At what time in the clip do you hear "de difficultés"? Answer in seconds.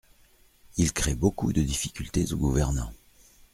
1.53-2.33